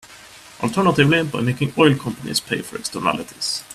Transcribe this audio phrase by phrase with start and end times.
[0.63, 3.61] Alternatively, by making oil companies pay for externalities.